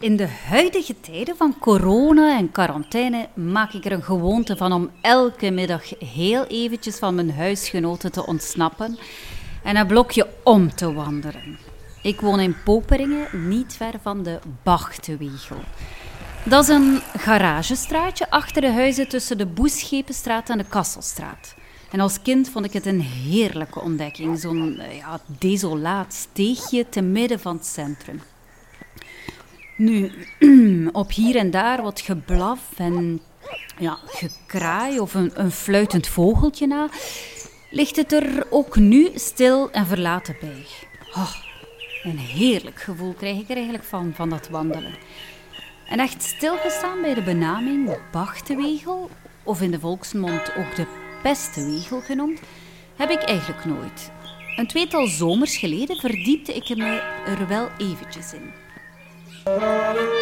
In 0.00 0.16
de 0.16 0.28
huidige 0.28 1.00
tijden 1.00 1.36
van 1.36 1.58
corona 1.58 2.38
en 2.38 2.52
quarantaine 2.52 3.28
maak 3.34 3.72
ik 3.72 3.84
er 3.84 3.92
een 3.92 4.02
gewoonte 4.02 4.56
van 4.56 4.72
om 4.72 4.90
elke 5.00 5.50
middag 5.50 5.82
heel 5.98 6.46
eventjes 6.46 6.98
van 6.98 7.14
mijn 7.14 7.32
huisgenoten 7.32 8.12
te 8.12 8.26
ontsnappen 8.26 8.98
en 9.62 9.76
een 9.76 9.86
blokje 9.86 10.28
om 10.44 10.74
te 10.74 10.92
wandelen. 10.92 11.58
Ik 12.02 12.20
woon 12.20 12.40
in 12.40 12.56
Poperingen, 12.64 13.48
niet 13.48 13.74
ver 13.74 13.94
van 14.02 14.22
de 14.22 14.38
Bachtewegel. 14.62 15.60
Dat 16.44 16.62
is 16.62 16.68
een 16.68 17.00
garagestraatje 17.16 18.30
achter 18.30 18.62
de 18.62 18.72
huizen 18.72 19.08
tussen 19.08 19.38
de 19.38 19.46
Boeschepenstraat 19.46 20.50
en 20.50 20.58
de 20.58 20.64
Kasselstraat. 20.68 21.54
En 21.90 22.00
als 22.00 22.22
kind 22.22 22.48
vond 22.48 22.64
ik 22.64 22.72
het 22.72 22.86
een 22.86 23.00
heerlijke 23.00 23.80
ontdekking, 23.80 24.38
zo'n 24.38 24.80
ja, 24.90 25.20
desolaat 25.38 26.12
steegje 26.14 26.88
te 26.88 27.00
midden 27.00 27.40
van 27.40 27.56
het 27.56 27.66
centrum. 27.66 28.20
Nu, 29.78 30.10
op 30.92 31.12
hier 31.12 31.36
en 31.36 31.50
daar 31.50 31.82
wat 31.82 32.00
geblaf 32.00 32.60
en 32.76 33.20
ja, 33.78 33.98
gekraai 34.06 35.00
of 35.00 35.14
een, 35.14 35.30
een 35.34 35.50
fluitend 35.50 36.06
vogeltje 36.06 36.66
na, 36.66 36.88
ligt 37.70 37.96
het 37.96 38.12
er 38.12 38.46
ook 38.50 38.76
nu 38.76 39.10
stil 39.14 39.70
en 39.70 39.86
verlaten 39.86 40.36
bij. 40.40 40.66
Oh, 41.14 41.34
een 42.02 42.18
heerlijk 42.18 42.80
gevoel 42.80 43.12
krijg 43.12 43.38
ik 43.38 43.48
er 43.48 43.54
eigenlijk 43.54 43.84
van, 43.84 44.12
van 44.14 44.28
dat 44.28 44.48
wandelen. 44.48 44.94
En 45.88 45.98
echt 45.98 46.22
stilgestaan 46.22 47.00
bij 47.00 47.14
de 47.14 47.22
benaming 47.22 47.98
Bachtewegel, 48.12 49.10
of 49.42 49.60
in 49.62 49.70
de 49.70 49.80
volksmond 49.80 50.56
ook 50.56 50.76
de 50.76 50.86
Pestewegel 51.22 52.00
genoemd, 52.00 52.40
heb 52.96 53.10
ik 53.10 53.22
eigenlijk 53.22 53.64
nooit. 53.64 54.10
Een 54.56 54.66
tweetal 54.66 55.06
zomers 55.06 55.56
geleden 55.56 55.96
verdiepte 55.96 56.54
ik 56.54 56.76
me 56.76 57.00
er 57.26 57.48
wel 57.48 57.68
eventjes 57.78 58.32
in. 58.32 58.52
Ja, 59.46 60.17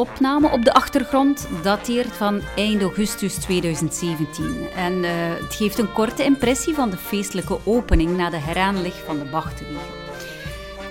opname 0.00 0.50
op 0.50 0.64
de 0.64 0.72
achtergrond 0.72 1.48
dateert 1.62 2.16
van 2.16 2.40
eind 2.56 2.82
augustus 2.82 3.34
2017. 3.34 4.68
En 4.76 4.92
uh, 4.92 5.10
het 5.40 5.54
geeft 5.54 5.78
een 5.78 5.92
korte 5.92 6.24
impressie 6.24 6.74
van 6.74 6.90
de 6.90 6.96
feestelijke 6.96 7.58
opening 7.64 8.16
na 8.16 8.30
de 8.30 8.36
heraanleg 8.36 8.94
van 9.06 9.18
de 9.18 9.24
Bachtenwiegel. 9.24 9.98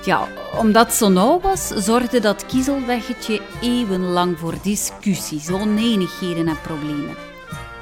Ja, 0.03 0.27
omdat 0.57 0.93
zo 0.93 1.09
nauw 1.09 1.39
was, 1.39 1.67
zorgde 1.67 2.19
dat 2.19 2.45
kiezelweggetje 2.45 3.41
eeuwenlang 3.61 4.39
voor 4.39 4.53
discussies, 4.61 5.49
oneenigheden 5.49 6.47
en 6.47 6.61
problemen. 6.61 7.15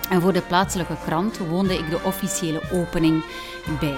En 0.09 0.21
voor 0.21 0.33
de 0.33 0.41
plaatselijke 0.41 0.95
krant 1.05 1.37
woonde 1.37 1.73
ik 1.73 1.89
de 1.89 1.99
officiële 2.03 2.61
opening 2.71 3.23
bij. 3.79 3.97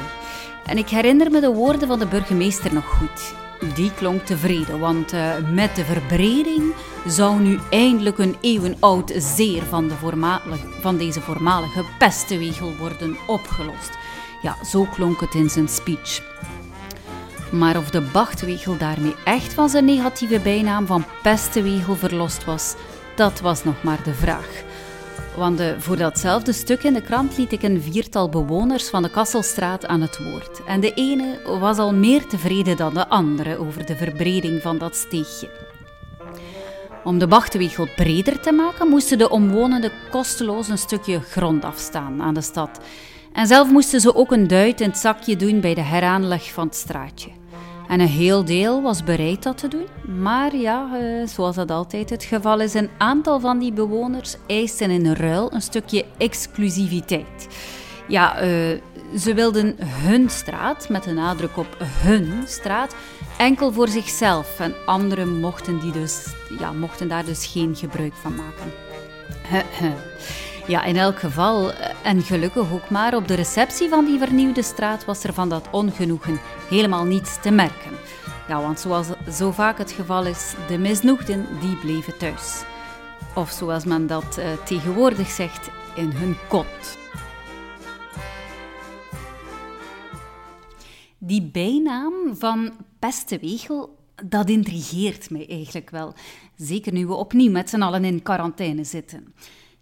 En 0.66 0.78
ik 0.78 0.90
herinner 0.90 1.32
me 1.32 1.40
de 1.40 1.54
woorden 1.54 1.88
van 1.88 2.00
de 2.00 2.08
burgemeester 2.08 2.74
nog 2.74 2.86
goed. 2.86 3.34
Die 3.76 3.92
klonk 3.94 4.26
tevreden, 4.26 4.80
want 4.80 5.14
uh, 5.14 5.34
met 5.54 5.76
de 5.76 5.86
verbreding 5.86 6.74
zou 7.08 7.40
nu 7.40 7.60
eindelijk 7.70 8.18
een 8.18 8.36
eeuwenoud 8.42 9.12
zeer 9.16 9.64
van, 9.64 9.88
de 9.88 9.96
voormalige, 9.96 10.68
van 10.82 10.98
deze 10.98 11.22
voormalige 11.22 11.84
pestenwegel 11.98 12.76
worden 12.76 13.18
opgelost. 13.28 13.98
Ja, 14.42 14.56
zo 14.64 14.88
klonk 14.94 15.20
het 15.20 15.34
in 15.34 15.50
zijn 15.50 15.68
speech. 15.68 16.22
Maar 17.52 17.78
of 17.78 17.90
de 17.90 18.02
Bachtwegel 18.02 18.78
daarmee 18.78 19.16
echt 19.24 19.54
van 19.54 19.70
zijn 19.70 19.86
negatieve 19.86 20.40
bijnaam 20.40 20.86
van 20.86 21.06
pestenwegel 21.24 21.96
verlost 21.96 22.46
was, 22.46 22.76
dat 23.16 23.40
was 23.40 23.64
nog 23.64 23.84
maar 23.84 24.04
de 24.04 24.14
vraag. 24.14 24.64
Want 25.40 25.60
uh, 25.60 25.72
voor 25.78 25.98
datzelfde 25.98 26.54
stuk 26.54 26.84
in 26.84 26.94
de 26.94 27.02
krant 27.02 27.38
liet 27.38 27.52
ik 27.52 27.64
een 27.64 27.82
viertal 27.82 28.30
bewoners 28.30 28.90
van 28.90 29.04
de 29.04 29.10
Kasselstraat 29.10 29.86
aan 29.86 30.02
het 30.02 30.18
woord. 30.24 30.64
En 30.66 30.80
de 30.80 30.94
ene 30.94 31.58
was 31.60 31.78
al 31.78 31.94
meer 31.94 32.26
tevreden 32.28 32.78
dan 32.78 32.94
de 32.94 33.08
andere 33.08 33.58
over 33.58 33.86
de 33.86 33.96
verbreding 33.96 34.62
van 34.62 34.78
dat 34.78 34.96
steegje. 34.96 35.50
Om 37.04 37.20
de 37.20 37.28
Bachtewegel 37.28 37.88
breder 37.96 38.40
te 38.40 38.52
maken, 38.52 38.88
moesten 38.88 39.18
de 39.18 39.30
omwonenden 39.30 39.92
kosteloos 40.10 40.68
een 40.68 40.78
stukje 40.78 41.20
grond 41.20 41.66
afstaan 41.66 42.22
aan 42.22 42.34
de 42.34 42.42
stad. 42.42 42.80
En 43.34 43.48
zelf 43.48 43.70
moesten 43.70 44.02
ze 44.02 44.16
ook 44.16 44.32
een 44.32 44.48
duit 44.48 44.82
in 44.82 44.90
het 44.90 44.98
zakje 44.98 45.36
doen 45.36 45.62
bij 45.62 45.74
de 45.74 45.82
heraanleg 45.82 46.54
van 46.54 46.66
het 46.66 46.76
straatje. 46.76 47.39
En 47.90 48.00
een 48.00 48.08
heel 48.08 48.46
deel 48.46 48.82
was 48.82 49.04
bereid 49.04 49.44
dat 49.44 49.58
te 49.58 49.68
doen. 49.68 49.86
Maar 50.22 50.56
ja, 50.56 50.90
uh, 50.94 51.28
zoals 51.28 51.56
dat 51.56 51.72
altijd 51.72 52.10
het 52.10 52.24
geval 52.24 52.60
is, 52.62 52.74
een 52.74 52.90
aantal 52.98 53.40
van 53.40 53.60
die 53.60 53.74
bewoners 53.74 54.36
eisten 54.48 54.90
in 54.90 55.14
ruil 55.14 55.54
een 55.54 55.62
stukje 55.62 56.06
exclusiviteit. 56.18 57.48
Ja, 58.08 58.44
uh, 58.44 58.48
ze 59.18 59.34
wilden 59.34 59.76
hun 59.80 60.30
straat, 60.30 60.90
met 60.90 61.06
een 61.06 61.16
nadruk 61.16 61.58
op 61.58 61.78
hun 61.80 62.44
straat, 62.46 62.96
enkel 63.38 63.72
voor 63.72 63.88
zichzelf. 63.88 64.60
En 64.60 64.74
anderen 64.86 65.40
mochten, 65.40 65.80
die 65.80 65.92
dus, 65.92 66.26
ja, 66.60 66.72
mochten 66.72 67.08
daar 67.08 67.26
dus 67.26 67.46
geen 67.46 67.76
gebruik 67.76 68.14
van 68.14 68.36
maken. 68.36 68.72
Ja, 70.70 70.84
in 70.84 70.98
elk 70.98 71.20
geval, 71.20 71.72
en 72.04 72.22
gelukkig 72.22 72.72
ook 72.72 72.90
maar, 72.90 73.16
op 73.16 73.28
de 73.28 73.34
receptie 73.34 73.90
van 73.90 74.06
die 74.06 74.20
vernieuwde 74.20 74.62
straat 74.64 75.06
was 75.06 75.24
er 75.24 75.34
van 75.34 75.50
dat 75.50 75.68
ongenoegen 75.72 76.40
helemaal 76.70 77.06
niets 77.06 77.42
te 77.42 77.52
merken. 77.52 77.92
Ja, 78.48 78.62
want 78.62 78.80
zoals 78.80 79.08
zo 79.32 79.52
vaak 79.52 79.78
het 79.78 79.92
geval 79.92 80.26
is, 80.26 80.54
de 80.68 80.78
misnoegden 80.78 81.46
die 81.60 81.76
bleven 81.76 82.18
thuis. 82.18 82.64
Of 83.36 83.50
zoals 83.50 83.86
men 83.86 84.08
dat 84.08 84.38
uh, 84.40 84.46
tegenwoordig 84.66 85.30
zegt, 85.30 85.70
in 85.96 86.12
hun 86.12 86.36
kot. 86.48 86.98
Die 91.18 91.50
bijnaam 91.52 92.14
van 92.34 92.72
Pestewegel, 93.00 93.98
dat 94.26 94.50
intrigeert 94.50 95.30
mij 95.30 95.48
eigenlijk 95.50 95.90
wel. 95.90 96.14
Zeker 96.56 96.94
nu 96.94 97.08
we 97.08 97.14
opnieuw 97.14 97.52
met 97.52 97.70
z'n 97.70 97.82
allen 97.82 98.06
in 98.06 98.22
quarantaine 98.22 98.84
zitten. 98.84 99.34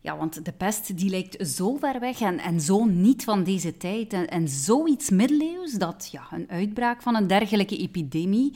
Ja, 0.07 0.17
want 0.17 0.45
de 0.45 0.51
pest 0.51 0.97
die 0.97 1.09
lijkt 1.09 1.47
zo 1.47 1.75
ver 1.75 1.99
weg 1.99 2.21
en, 2.21 2.39
en 2.39 2.61
zo 2.61 2.85
niet 2.85 3.23
van 3.23 3.43
deze 3.43 3.77
tijd 3.77 4.13
en, 4.13 4.27
en 4.27 4.47
zoiets 4.47 5.09
middeleeuws 5.09 5.71
dat 5.71 6.09
ja, 6.11 6.27
een 6.31 6.49
uitbraak 6.49 7.01
van 7.01 7.15
een 7.15 7.27
dergelijke 7.27 7.77
epidemie 7.77 8.53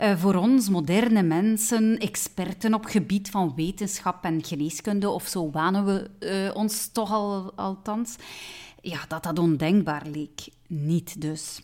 uh, 0.00 0.16
voor 0.16 0.34
ons 0.34 0.68
moderne 0.68 1.22
mensen, 1.22 1.98
experten 1.98 2.74
op 2.74 2.84
gebied 2.84 3.30
van 3.30 3.52
wetenschap 3.56 4.24
en 4.24 4.44
geneeskunde, 4.44 5.08
of 5.08 5.26
zo 5.26 5.50
wanen 5.50 5.84
we 5.84 6.10
uh, 6.20 6.56
ons 6.56 6.86
toch 6.92 7.12
al, 7.12 7.52
althans, 7.56 8.16
ja, 8.80 8.98
dat 9.08 9.22
dat 9.22 9.38
ondenkbaar 9.38 10.06
leek. 10.06 10.48
Niet 10.66 11.20
dus. 11.20 11.60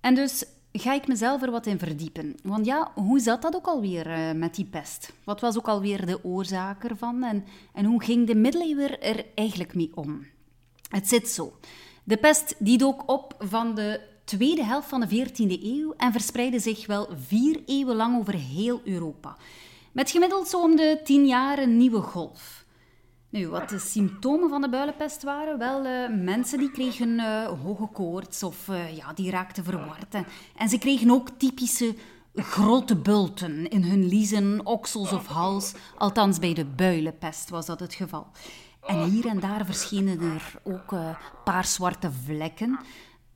En 0.00 0.14
dus 0.14 0.44
ga 0.72 0.94
ik 0.94 1.06
mezelf 1.06 1.42
er 1.42 1.50
wat 1.50 1.66
in 1.66 1.78
verdiepen. 1.78 2.34
Want 2.42 2.66
ja, 2.66 2.92
hoe 2.94 3.20
zat 3.20 3.42
dat 3.42 3.54
ook 3.54 3.66
alweer 3.66 4.06
uh, 4.06 4.32
met 4.32 4.54
die 4.54 4.64
pest? 4.64 5.12
Wat 5.24 5.40
was 5.40 5.56
ook 5.58 5.68
alweer 5.68 6.06
de 6.06 6.24
oorzaak 6.24 6.84
ervan? 6.84 7.22
En, 7.22 7.44
en 7.72 7.84
hoe 7.84 8.02
ging 8.02 8.26
de 8.26 8.34
middeleeuwen 8.34 9.02
er 9.02 9.24
eigenlijk 9.34 9.74
mee 9.74 9.90
om? 9.94 10.26
Het 10.88 11.08
zit 11.08 11.28
zo. 11.28 11.52
De 12.04 12.16
pest 12.16 12.54
die 12.58 12.78
dook 12.78 13.10
op 13.10 13.34
van 13.38 13.74
de 13.74 14.00
tweede 14.24 14.64
helft 14.64 14.88
van 14.88 15.00
de 15.00 15.26
14e 15.28 15.62
eeuw 15.62 15.94
en 15.96 16.12
verspreidde 16.12 16.58
zich 16.58 16.86
wel 16.86 17.08
vier 17.26 17.62
eeuwen 17.66 17.96
lang 17.96 18.18
over 18.18 18.34
heel 18.34 18.80
Europa. 18.84 19.36
Met 19.92 20.10
gemiddeld 20.10 20.48
zo 20.48 20.62
om 20.62 20.76
de 20.76 21.00
tien 21.04 21.26
jaar 21.26 21.58
een 21.58 21.76
nieuwe 21.76 22.00
golf. 22.00 22.64
Nu, 23.30 23.48
wat 23.48 23.68
de 23.68 23.78
symptomen 23.78 24.48
van 24.48 24.60
de 24.60 24.68
builenpest 24.68 25.22
waren? 25.22 25.58
Wel, 25.58 25.86
uh, 25.86 26.24
mensen 26.24 26.58
die 26.58 26.70
kregen 26.70 27.08
uh, 27.08 27.46
hoge 27.62 27.86
koorts 27.86 28.42
of 28.42 28.68
uh, 28.68 28.96
ja, 28.96 29.12
die 29.12 29.30
raakten 29.30 29.64
verward. 29.64 30.14
En, 30.56 30.68
ze 30.68 30.78
kregen 30.78 31.10
ook 31.10 31.28
typische 31.28 31.94
grote 32.34 32.96
bulten 32.96 33.68
in 33.68 33.82
hun 33.82 34.06
liezen, 34.06 34.66
oksels 34.66 35.12
of 35.12 35.26
hals. 35.26 35.74
Althans, 35.98 36.38
bij 36.38 36.54
de 36.54 36.64
builenpest 36.64 37.50
was 37.50 37.66
dat 37.66 37.80
het 37.80 37.94
geval. 37.94 38.26
En 38.86 39.04
hier 39.04 39.26
en 39.26 39.40
daar 39.40 39.64
verschenen 39.64 40.20
er 40.20 40.60
ook 40.62 40.94
paar 41.44 41.64
zwarte 41.64 42.10
vlekken. 42.24 42.78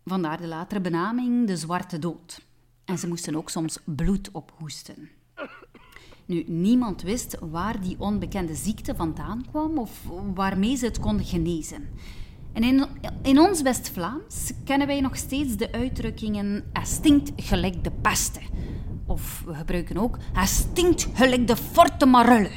Vandaar 0.05 0.41
de 0.41 0.47
latere 0.47 0.81
benaming 0.81 1.47
de 1.47 1.57
zwarte 1.57 1.99
dood. 1.99 2.41
En 2.85 2.99
ze 2.99 3.09
moesten 3.09 3.37
ook 3.37 3.51
soms 3.51 3.79
bloed 3.85 4.31
ophoesten. 4.33 5.11
Nu, 6.27 6.45
niemand 6.47 7.03
wist 7.03 7.37
waar 7.51 7.81
die 7.81 7.97
onbekende 7.99 8.55
ziekte 8.55 8.95
vandaan 8.95 9.45
kwam 9.51 9.79
of 9.79 10.01
waarmee 10.35 10.77
ze 10.77 10.87
het 10.87 11.01
konden 11.01 11.27
genezen. 11.27 11.89
En 12.53 12.63
in, 12.63 12.87
in 13.23 13.39
ons 13.39 13.63
West-Vlaams 13.63 14.53
kennen 14.65 14.87
wij 14.87 15.01
nog 15.01 15.17
steeds 15.17 15.57
de 15.57 15.73
uitdrukkingen 15.73 16.65
'hij 16.73 16.85
stinkt 16.85 17.33
gelijk 17.37 17.85
de 17.85 17.91
peste' 17.91 18.41
of 19.07 19.43
we 19.47 19.55
gebruiken 19.55 19.97
ook, 19.97 20.19
hij 20.33 20.47
stinkt 20.47 21.09
gelijk 21.13 21.47
de 21.47 21.57
forte 21.57 22.07
marulle. 22.07 22.51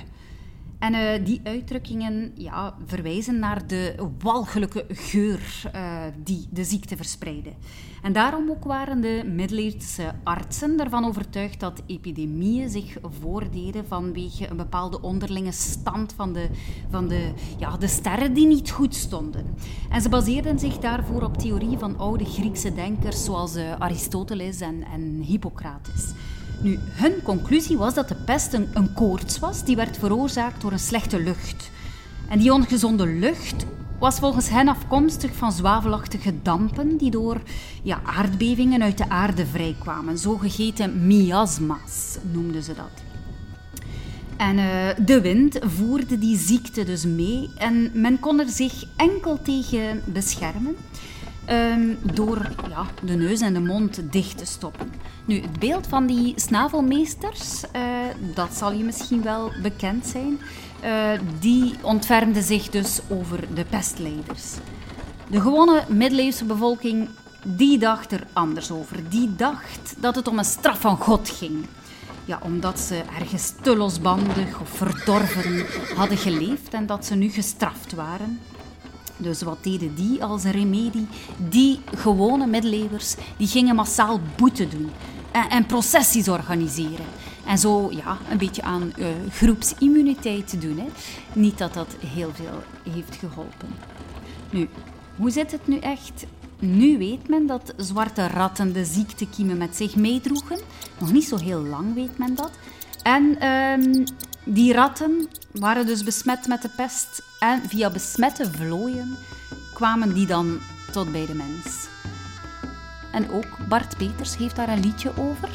En 0.79 0.93
uh, 0.93 1.25
die 1.25 1.41
uitdrukkingen 1.43 2.31
ja, 2.35 2.75
verwijzen 2.85 3.39
naar 3.39 3.67
de 3.67 3.95
walgelijke 4.19 4.85
geur 4.89 5.71
uh, 5.75 6.01
die 6.23 6.47
de 6.51 6.63
ziekte 6.63 6.95
verspreidde. 6.95 7.51
En 8.01 8.13
daarom 8.13 8.49
ook 8.49 8.63
waren 8.63 9.01
de 9.01 9.23
middeleeuwse 9.25 10.13
artsen 10.23 10.79
ervan 10.79 11.05
overtuigd 11.05 11.59
dat 11.59 11.81
epidemieën 11.85 12.69
zich 12.69 12.97
voordeden 13.19 13.87
vanwege 13.87 14.49
een 14.49 14.57
bepaalde 14.57 15.01
onderlinge 15.01 15.51
stand 15.51 16.13
van 16.13 16.33
de, 16.33 16.49
van 16.89 17.07
de, 17.07 17.31
ja, 17.57 17.77
de 17.77 17.87
sterren 17.87 18.33
die 18.33 18.47
niet 18.47 18.71
goed 18.71 18.95
stonden. 18.95 19.45
En 19.89 20.01
ze 20.01 20.09
baseerden 20.09 20.59
zich 20.59 20.77
daarvoor 20.77 21.21
op 21.21 21.37
theorieën 21.37 21.79
van 21.79 21.97
oude 21.97 22.25
Griekse 22.25 22.73
denkers 22.73 23.23
zoals 23.23 23.55
uh, 23.55 23.71
Aristoteles 23.79 24.61
en, 24.61 24.83
en 24.83 25.21
Hippocrates. 25.21 26.13
Nu, 26.61 26.79
hun 26.91 27.21
conclusie 27.23 27.77
was 27.77 27.93
dat 27.93 28.07
de 28.07 28.15
pest 28.15 28.53
een, 28.53 28.93
koorts 28.93 29.39
was 29.39 29.63
die 29.63 29.75
werd 29.75 29.97
veroorzaakt 29.97 30.61
door 30.61 30.71
een 30.71 30.79
slechte 30.79 31.19
lucht. 31.19 31.69
En 32.29 32.39
die 32.39 32.53
ongezonde 32.53 33.07
lucht 33.07 33.65
was 33.99 34.19
volgens 34.19 34.49
hen 34.49 34.67
afkomstig 34.67 35.35
van 35.35 35.51
zwavelachtige 35.51 36.33
dampen 36.41 36.97
die 36.97 37.11
door 37.11 37.41
ja, 37.83 38.01
aardbevingen 38.03 38.83
uit 38.83 38.97
de 38.97 39.09
aarde 39.09 39.45
vrijkwamen. 39.45 40.17
Zogeheten 40.17 41.07
miasma's 41.07 42.17
noemden 42.31 42.63
ze 42.63 42.73
dat. 42.73 43.05
En 44.37 44.57
uh, 44.57 45.05
de 45.05 45.21
wind 45.21 45.59
voerde 45.61 46.19
die 46.19 46.37
ziekte 46.37 46.83
dus 46.83 47.05
mee 47.05 47.49
en 47.57 47.91
men 47.93 48.19
kon 48.19 48.39
er 48.39 48.49
zich 48.49 48.83
enkel 48.95 49.41
tegen 49.41 50.01
beschermen. 50.05 50.75
Um, 51.51 51.97
door 52.13 52.51
ja, 52.69 52.85
de 53.03 53.13
neus 53.13 53.41
en 53.41 53.53
de 53.53 53.59
mond 53.59 54.11
dicht 54.11 54.37
te 54.37 54.45
stoppen. 54.45 54.93
Nu, 55.25 55.41
het 55.41 55.59
beeld 55.59 55.87
van 55.87 56.05
die 56.05 56.33
snavelmeesters, 56.35 57.63
uh, 57.75 57.81
dat 58.33 58.53
zal 58.53 58.71
je 58.71 58.83
misschien 58.83 59.21
wel 59.21 59.51
bekend 59.61 60.05
zijn, 60.05 60.39
uh, 60.83 61.19
die 61.39 61.73
ontfermde 61.81 62.41
zich 62.41 62.69
dus 62.69 62.99
over 63.09 63.39
de 63.53 63.65
pestleiders. 63.65 64.53
De 65.29 65.41
gewone 65.41 65.83
middeleeuwse 65.87 66.45
bevolking, 66.45 67.09
die 67.43 67.77
dacht 67.77 68.11
er 68.11 68.23
anders 68.33 68.71
over. 68.71 69.09
Die 69.09 69.35
dacht 69.35 69.95
dat 69.97 70.15
het 70.15 70.27
om 70.27 70.37
een 70.37 70.45
straf 70.45 70.79
van 70.79 70.97
God 70.97 71.29
ging. 71.29 71.65
Ja, 72.25 72.39
omdat 72.43 72.79
ze 72.79 73.03
ergens 73.19 73.53
te 73.61 73.75
losbandig 73.75 74.59
of 74.61 74.69
verdorven 74.69 75.65
hadden 75.95 76.17
geleefd 76.17 76.73
en 76.73 76.85
dat 76.85 77.05
ze 77.05 77.15
nu 77.15 77.29
gestraft 77.29 77.93
waren. 77.93 78.39
Dus 79.17 79.41
wat 79.41 79.57
deden 79.61 79.95
die 79.95 80.23
als 80.23 80.43
remedie? 80.43 81.07
Die 81.49 81.79
gewone 81.95 82.47
middeleeuwers 82.47 83.15
die 83.37 83.47
gingen 83.47 83.75
massaal 83.75 84.19
boete 84.35 84.67
doen 84.67 84.89
en, 85.31 85.49
en 85.49 85.65
processies 85.65 86.29
organiseren. 86.29 87.05
En 87.45 87.57
zo 87.57 87.91
ja, 87.91 88.17
een 88.29 88.37
beetje 88.37 88.61
aan 88.61 88.93
uh, 88.97 89.07
groepsimmuniteit 89.31 90.47
te 90.47 90.57
doen. 90.57 90.77
Hè. 90.77 90.87
Niet 91.33 91.57
dat 91.57 91.73
dat 91.73 91.95
heel 92.05 92.31
veel 92.33 92.63
heeft 92.93 93.15
geholpen. 93.15 93.69
Nu, 94.49 94.69
hoe 95.15 95.29
zit 95.29 95.51
het 95.51 95.67
nu 95.67 95.77
echt? 95.77 96.25
Nu 96.59 96.97
weet 96.97 97.27
men 97.27 97.47
dat 97.47 97.73
zwarte 97.77 98.27
ratten 98.27 98.73
de 98.73 98.85
ziektekiemen 98.85 99.57
met 99.57 99.75
zich 99.75 99.95
meedroegen. 99.95 100.59
Nog 100.99 101.11
niet 101.11 101.23
zo 101.23 101.37
heel 101.37 101.61
lang 101.61 101.93
weet 101.93 102.17
men 102.17 102.35
dat. 102.35 102.51
En 103.07 103.47
um, 103.47 104.03
die 104.43 104.73
ratten 104.73 105.27
waren 105.51 105.85
dus 105.85 106.03
besmet 106.03 106.47
met 106.47 106.61
de 106.61 106.69
pest 106.75 107.23
en 107.39 107.61
via 107.67 107.89
besmette 107.89 108.51
vlooien 108.51 109.17
kwamen 109.73 110.13
die 110.13 110.27
dan 110.27 110.59
tot 110.91 111.11
bij 111.11 111.25
de 111.25 111.33
mens. 111.33 111.87
En 113.11 113.29
ook 113.29 113.67
Bart 113.69 113.97
Peters 113.97 114.37
heeft 114.37 114.55
daar 114.55 114.69
een 114.69 114.79
liedje 114.79 115.11
over. 115.17 115.49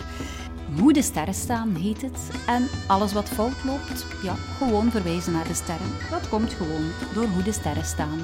Hoe 0.78 0.92
de 0.92 1.02
sterren 1.02 1.34
staan 1.34 1.74
heet 1.74 2.02
het. 2.02 2.30
En 2.46 2.68
alles 2.86 3.12
wat 3.12 3.28
fout 3.28 3.64
loopt, 3.64 4.06
ja, 4.22 4.34
gewoon 4.34 4.90
verwijzen 4.90 5.32
naar 5.32 5.48
de 5.48 5.54
sterren. 5.54 5.90
Dat 6.10 6.28
komt 6.28 6.52
gewoon 6.52 6.90
door 7.14 7.26
hoe 7.26 7.42
de 7.42 7.52
sterren 7.52 7.84
staan. 7.84 8.18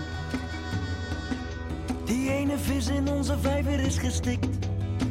Die 2.04 2.30
ene 2.30 2.58
vis 2.58 2.88
in 2.88 3.08
onze 3.08 3.38
vijver 3.38 3.80
is 3.80 3.98
gestikt. 3.98 4.66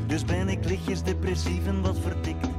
Dus 0.08 0.26
ben 0.26 0.50
ik 0.50 0.66
lichtjes 0.66 1.04
depressief 1.04 1.66
en 1.66 1.82
wat 1.82 1.98
vertikt. 2.00 2.57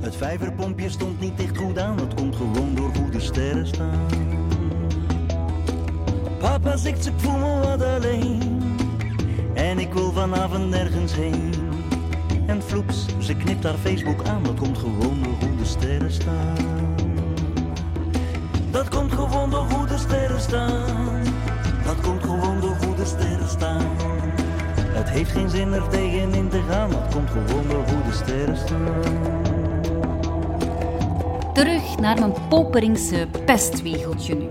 Het 0.00 0.16
vijverpompje 0.16 0.90
stond 0.90 1.20
niet 1.20 1.40
echt 1.40 1.56
goed 1.56 1.78
aan, 1.78 1.96
dat 1.96 2.14
komt 2.14 2.36
gewoon 2.36 2.74
door 2.74 2.90
hoe 2.96 3.10
de 3.10 3.20
sterren 3.20 3.66
staan. 3.66 4.06
Papa 6.38 6.76
zegt 6.76 7.06
ik 7.06 7.12
voel 7.16 7.38
me 7.38 7.60
wat 7.60 7.82
alleen 7.82 8.62
en 9.54 9.78
ik 9.78 9.92
wil 9.92 10.12
vanavond 10.12 10.68
nergens 10.68 11.14
heen. 11.14 11.52
En 12.46 12.62
vloeps, 12.62 13.06
ze 13.18 13.34
knipt 13.34 13.64
haar 13.64 13.74
Facebook 13.74 14.26
aan, 14.28 14.42
dat 14.42 14.54
komt 14.54 14.78
gewoon 14.78 15.22
door 15.22 15.48
hoe 15.48 15.56
de 15.56 15.64
sterren 15.64 16.12
staan. 16.12 16.56
Dat 18.70 18.88
komt 18.88 19.12
gewoon 19.12 19.50
door 19.50 19.66
hoe 19.72 19.86
de 19.86 19.98
sterren 19.98 20.40
staan. 20.40 21.22
Dat 21.84 22.00
komt 22.00 22.22
gewoon 22.22 22.60
door 22.60 22.76
hoe 22.84 22.94
de 22.94 23.04
sterren 23.04 23.48
staan. 23.48 23.96
Het 24.74 25.08
heeft 25.10 25.30
geen 25.30 25.50
zin 25.50 25.72
er 25.72 25.88
tegenin 25.88 26.48
te 26.48 26.60
gaan, 26.70 26.90
dat 26.90 27.14
komt 27.14 27.30
gewoon 27.30 27.68
door 27.68 27.84
hoe 27.84 28.02
de 28.10 28.12
sterren 28.12 28.56
staan. 28.56 29.39
Terug 31.60 31.98
naar 31.98 32.18
mijn 32.18 32.48
Poperingse 32.48 33.28
pestwegeltje 33.44 34.34
nu. 34.34 34.48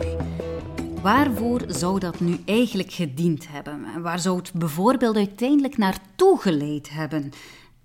Waarvoor 1.02 1.64
zou 1.68 2.00
dat 2.00 2.20
nu 2.20 2.38
eigenlijk 2.46 2.92
gediend 2.92 3.48
hebben? 3.48 3.86
En 3.96 4.02
waar 4.02 4.20
zou 4.20 4.38
het 4.38 4.54
bijvoorbeeld 4.54 5.16
uiteindelijk 5.16 5.78
naartoe 5.78 6.40
geleid 6.40 6.90
hebben? 6.90 7.32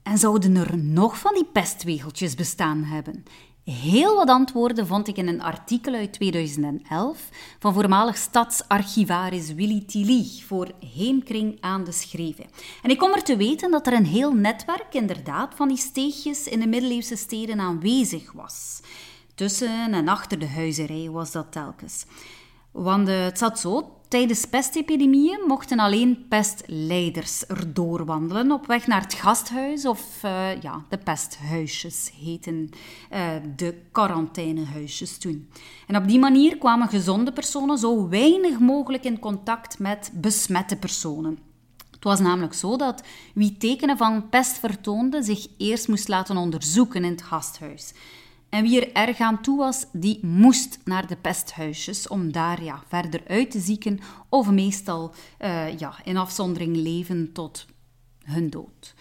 En 0.03 0.19
zouden 0.19 0.57
er 0.57 0.79
nog 0.79 1.19
van 1.19 1.35
die 1.35 1.45
pestwegeltjes 1.45 2.35
bestaan 2.35 2.83
hebben? 2.83 3.25
Heel 3.65 4.15
wat 4.15 4.29
antwoorden 4.29 4.87
vond 4.87 5.09
ik 5.09 5.17
in 5.17 5.29
een 5.29 5.43
artikel 5.43 5.95
uit 5.95 6.13
2011 6.13 7.29
van 7.59 7.75
voormalig 7.75 8.17
stadsarchivaris 8.17 9.53
Willy 9.53 9.85
Tilly 9.87 10.27
voor 10.47 10.69
Heemkring 10.95 11.57
aan 11.61 11.85
de 11.85 11.93
Schreven. 11.93 12.47
En 12.83 12.91
ik 12.91 12.99
kom 12.99 13.13
er 13.13 13.23
te 13.23 13.37
weten 13.37 13.71
dat 13.71 13.87
er 13.87 13.93
een 13.93 14.07
heel 14.07 14.33
netwerk 14.33 14.95
inderdaad 14.95 15.55
van 15.55 15.69
die 15.69 15.77
steegjes 15.77 16.47
in 16.47 16.61
de 16.61 16.67
middeleeuwse 16.67 17.17
steden 17.17 17.61
aanwezig 17.61 18.33
was. 18.33 18.81
Tussen 19.35 19.95
en 19.95 20.09
achter 20.09 20.39
de 20.39 20.49
huizerij 20.49 21.11
was 21.11 21.33
dat 21.33 21.53
telkens. 21.53 22.07
Want 22.71 23.09
eh, 23.09 23.25
het 23.25 23.39
zat 23.39 23.61
zo, 23.61 24.01
tijdens 24.09 24.45
pestepidemieën 24.45 25.41
mochten 25.47 25.79
alleen 25.79 26.27
pestleiders 26.29 27.47
erdoor 27.47 28.05
wandelen 28.05 28.53
op 28.53 28.67
weg 28.67 28.87
naar 28.87 29.01
het 29.01 29.15
gasthuis 29.15 29.87
of 29.87 30.23
uh, 30.25 30.61
ja, 30.63 30.85
de 30.89 30.99
pesthuisjes 30.99 32.13
heten 32.21 32.71
uh, 33.13 33.29
de 33.57 33.83
quarantainehuisjes 33.93 35.19
toen. 35.19 35.49
En 35.87 35.97
op 35.97 36.09
die 36.09 36.19
manier 36.19 36.59
kwamen 36.59 36.89
gezonde 36.89 37.33
personen 37.33 37.79
zo 37.79 38.09
weinig 38.09 38.59
mogelijk 38.59 39.05
in 39.05 39.19
contact 39.19 39.79
met 39.79 40.11
besmette 40.15 40.77
personen. 40.77 41.39
Het 41.91 42.05
was 42.05 42.21
namelijk 42.21 42.55
zo 42.55 42.77
dat 42.77 43.03
wie 43.35 43.57
tekenen 43.57 43.97
van 43.97 44.29
pest 44.29 44.59
vertoonde 44.59 45.23
zich 45.23 45.47
eerst 45.59 45.89
moest 45.89 46.09
laten 46.09 46.37
onderzoeken 46.37 47.05
in 47.05 47.11
het 47.11 47.23
gasthuis. 47.23 47.93
En 48.55 48.63
wie 48.63 48.87
er 48.87 49.09
erg 49.09 49.21
aan 49.21 49.43
toe 49.43 49.59
was, 49.59 49.87
die 49.93 50.27
moest 50.27 50.79
naar 50.85 51.07
de 51.07 51.17
pesthuisjes 51.17 52.09
om 52.09 52.33
daar 52.33 52.63
ja, 52.63 52.83
verder 52.89 53.23
uit 53.27 53.51
te 53.51 53.61
zieken 53.61 54.01
of 54.29 54.51
meestal 54.51 55.15
uh, 55.41 55.79
ja, 55.79 55.95
in 56.05 56.17
afzondering 56.17 56.77
leven 56.77 57.33
tot 57.33 57.67
hun 58.25 58.51
dood. 58.51 58.95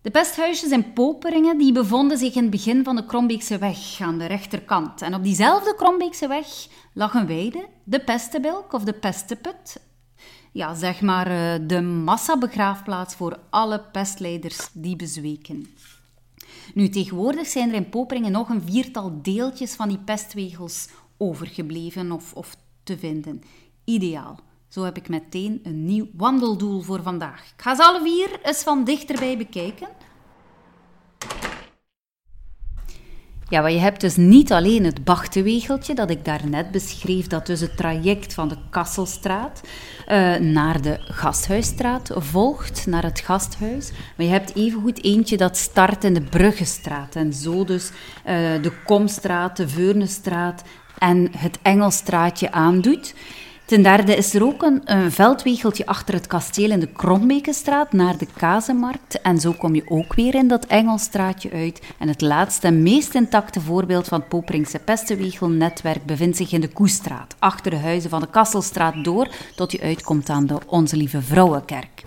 De 0.00 0.10
pesthuisjes 0.10 0.70
in 0.70 0.92
Poperingen 0.92 1.58
die 1.58 1.72
bevonden 1.72 2.18
zich 2.18 2.34
in 2.34 2.42
het 2.42 2.50
begin 2.50 2.84
van 2.84 2.96
de 2.96 3.06
Krombeekse 3.06 3.58
weg 3.58 4.00
aan 4.00 4.18
de 4.18 4.26
rechterkant. 4.26 5.02
En 5.02 5.14
op 5.14 5.22
diezelfde 5.22 5.74
Krombeekse 5.74 6.28
weg 6.28 6.46
lag 6.92 7.14
een 7.14 7.26
weide, 7.26 7.68
de 7.84 8.00
Pestebilk 8.00 8.72
of 8.72 8.84
de 8.84 8.92
Pesteput. 8.92 9.80
Ja, 10.52 10.74
zeg 10.74 11.00
maar 11.00 11.30
uh, 11.30 11.68
de 11.68 11.80
massabegraafplaats 11.80 13.14
voor 13.14 13.38
alle 13.50 13.80
pestleiders 13.80 14.68
die 14.72 14.96
bezweken. 14.96 15.66
Nu, 16.74 16.88
tegenwoordig 16.88 17.46
zijn 17.46 17.68
er 17.68 17.74
in 17.74 17.88
Poperingen 17.88 18.32
nog 18.32 18.48
een 18.48 18.62
viertal 18.62 19.18
deeltjes 19.22 19.74
van 19.74 19.88
die 19.88 19.98
pestwegels 19.98 20.88
overgebleven 21.16 22.12
of, 22.12 22.32
of 22.34 22.56
te 22.82 22.98
vinden. 22.98 23.42
Ideaal. 23.84 24.38
Zo 24.68 24.82
heb 24.84 24.96
ik 24.96 25.08
meteen 25.08 25.60
een 25.62 25.84
nieuw 25.84 26.06
wandeldoel 26.12 26.80
voor 26.80 27.02
vandaag. 27.02 27.52
Ik 27.56 27.62
ga 27.62 27.74
ze 27.74 27.82
alle 27.82 28.02
vier 28.02 28.40
eens 28.42 28.62
van 28.62 28.84
dichterbij 28.84 29.36
bekijken. 29.36 29.88
Ja, 33.52 33.60
maar 33.60 33.72
je 33.72 33.78
hebt 33.78 34.00
dus 34.00 34.16
niet 34.16 34.52
alleen 34.52 34.84
het 34.84 35.04
Bachtenwegeltje 35.04 35.94
dat 35.94 36.10
ik 36.10 36.24
daarnet 36.24 36.70
beschreef, 36.70 37.26
dat 37.26 37.46
dus 37.46 37.60
het 37.60 37.76
traject 37.76 38.34
van 38.34 38.48
de 38.48 38.56
Kasselstraat 38.70 39.60
uh, 40.08 40.36
naar 40.36 40.82
de 40.82 40.96
Gasthuisstraat 41.00 42.10
volgt, 42.14 42.86
naar 42.86 43.02
het 43.02 43.20
gasthuis. 43.20 43.90
Maar 44.16 44.26
je 44.26 44.32
hebt 44.32 44.56
evengoed 44.56 45.04
eentje 45.04 45.36
dat 45.36 45.56
start 45.56 46.04
in 46.04 46.14
de 46.14 46.22
Bruggestraat 46.22 47.16
en 47.16 47.32
zo 47.32 47.64
dus 47.64 47.90
uh, 47.90 47.94
de 48.62 48.72
Komstraat, 48.84 49.56
de 49.56 49.68
Veurnestraat 49.68 50.62
en 50.98 51.28
het 51.36 51.58
Engelstraatje 51.62 52.52
aandoet. 52.52 53.14
Ten 53.64 53.82
derde 53.82 54.16
is 54.16 54.34
er 54.34 54.44
ook 54.44 54.62
een, 54.62 54.80
een 54.84 55.12
veldwegeltje 55.12 55.86
achter 55.86 56.14
het 56.14 56.26
kasteel 56.26 56.70
in 56.70 56.80
de 56.80 56.86
Krombekenstraat 56.86 57.92
naar 57.92 58.18
de 58.18 58.26
Kazenmarkt. 58.36 59.20
En 59.20 59.40
zo 59.40 59.52
kom 59.52 59.74
je 59.74 59.82
ook 59.88 60.14
weer 60.14 60.34
in 60.34 60.48
dat 60.48 60.66
Engelstraatje 60.66 61.50
uit. 61.50 61.80
En 61.98 62.08
het 62.08 62.20
laatste 62.20 62.66
en 62.66 62.82
meest 62.82 63.14
intacte 63.14 63.60
voorbeeld 63.60 64.08
van 64.08 64.18
het 64.18 64.28
Poperingse 64.28 64.78
pestenwegelnetwerk 64.78 66.04
bevindt 66.06 66.36
zich 66.36 66.52
in 66.52 66.60
de 66.60 66.68
Koestraat, 66.68 67.36
achter 67.38 67.70
de 67.70 67.76
huizen 67.76 68.10
van 68.10 68.20
de 68.20 68.30
Kasselstraat 68.30 69.04
door, 69.04 69.28
tot 69.56 69.72
je 69.72 69.80
uitkomt 69.80 70.28
aan 70.28 70.46
de 70.46 70.58
Onze 70.66 70.96
Lieve 70.96 71.22
Vrouwenkerk. 71.22 72.04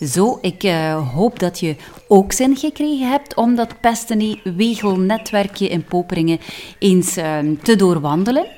Zo, 0.00 0.38
ik 0.40 0.64
uh, 0.64 1.14
hoop 1.14 1.38
dat 1.38 1.60
je 1.60 1.76
ook 2.08 2.32
zin 2.32 2.56
gekregen 2.56 3.08
hebt 3.08 3.34
om 3.34 3.54
dat 3.54 3.80
pestenwegelnetwerkje 3.80 5.68
in 5.68 5.84
Poperingen 5.84 6.38
eens 6.78 7.18
uh, 7.18 7.38
te 7.62 7.76
doorwandelen. 7.76 8.57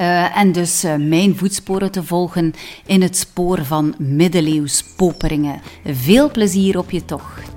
Uh, 0.00 0.36
en 0.36 0.52
dus 0.52 0.84
uh, 0.84 0.94
mijn 0.96 1.36
voetsporen 1.36 1.90
te 1.90 2.02
volgen 2.02 2.54
in 2.86 3.02
het 3.02 3.16
spoor 3.16 3.64
van 3.64 3.94
middeleeuws 3.98 4.84
Poperingen. 4.96 5.60
Veel 5.84 6.30
plezier 6.30 6.78
op 6.78 6.90
je 6.90 7.04
tocht. 7.04 7.52